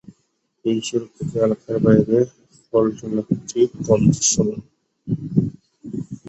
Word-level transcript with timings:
এই 0.65 0.77
সুরক্ষিত 0.87 1.31
এলাকার 1.37 1.77
বাইরে, 1.85 2.17
ফল্ট 2.63 2.97
এলাকাটি 3.07 3.59
কম 3.85 4.01
দৃশ্যমান। 4.11 4.59